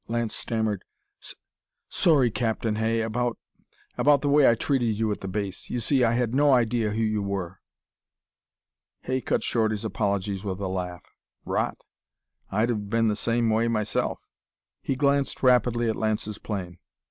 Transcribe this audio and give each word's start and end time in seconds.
Lance 0.07 0.33
stammered: 0.35 0.83
"S 1.21 1.35
sorry, 1.87 2.31
Captain 2.31 2.77
Hay, 2.77 3.01
about 3.01 3.37
about 3.99 4.21
the 4.23 4.29
way 4.29 4.49
I 4.49 4.55
treated 4.55 4.97
you 4.97 5.11
at 5.11 5.21
the 5.21 5.27
base. 5.27 5.69
You 5.69 5.79
see, 5.79 6.03
I 6.03 6.13
had 6.13 6.33
no 6.33 6.53
idea 6.53 6.89
who 6.89 7.03
you 7.03 7.21
were." 7.21 7.59
Hay 9.01 9.21
cut 9.21 9.43
short 9.43 9.69
his 9.69 9.85
apologies 9.85 10.43
with 10.43 10.59
a 10.59 10.67
laugh. 10.67 11.03
"Rot! 11.45 11.77
I'd've 12.49 12.89
been 12.89 13.09
the 13.09 13.15
same 13.15 13.51
way 13.51 13.67
myself." 13.67 14.19
He 14.81 14.95
glanced 14.95 15.43
rapidly 15.43 15.87
at 15.87 15.95
Lance's 15.95 16.39
plane. 16.39 16.79